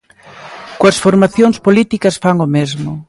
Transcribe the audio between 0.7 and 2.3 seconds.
Coas formacións políticas